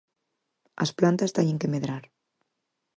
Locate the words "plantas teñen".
0.97-1.59